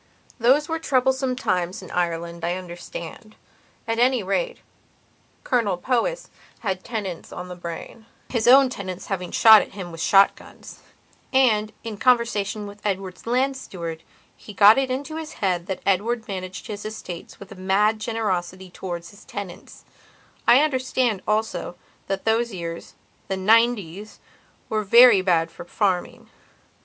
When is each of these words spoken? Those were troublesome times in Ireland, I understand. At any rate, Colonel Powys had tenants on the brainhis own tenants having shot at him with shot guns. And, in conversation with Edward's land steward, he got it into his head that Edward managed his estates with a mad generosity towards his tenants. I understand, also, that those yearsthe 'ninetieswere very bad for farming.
Those 0.39 0.67
were 0.67 0.79
troublesome 0.79 1.35
times 1.35 1.83
in 1.83 1.91
Ireland, 1.91 2.43
I 2.43 2.55
understand. 2.55 3.35
At 3.87 3.99
any 3.99 4.23
rate, 4.23 4.57
Colonel 5.43 5.77
Powys 5.77 6.31
had 6.61 6.83
tenants 6.83 7.31
on 7.31 7.49
the 7.49 7.55
brainhis 7.55 8.47
own 8.47 8.69
tenants 8.71 9.05
having 9.13 9.29
shot 9.29 9.61
at 9.61 9.73
him 9.73 9.91
with 9.91 10.01
shot 10.01 10.35
guns. 10.35 10.79
And, 11.31 11.71
in 11.83 11.97
conversation 11.97 12.65
with 12.65 12.83
Edward's 12.83 13.27
land 13.27 13.55
steward, 13.55 14.01
he 14.35 14.53
got 14.53 14.79
it 14.79 14.89
into 14.89 15.17
his 15.17 15.33
head 15.33 15.67
that 15.67 15.83
Edward 15.85 16.27
managed 16.27 16.65
his 16.65 16.83
estates 16.83 17.39
with 17.39 17.51
a 17.51 17.55
mad 17.55 17.99
generosity 17.99 18.71
towards 18.71 19.11
his 19.11 19.23
tenants. 19.23 19.85
I 20.47 20.61
understand, 20.61 21.21
also, 21.27 21.75
that 22.07 22.25
those 22.25 22.51
yearsthe 22.51 22.95
'ninetieswere 23.29 24.19
very 24.83 25.21
bad 25.21 25.51
for 25.51 25.63
farming. 25.63 26.27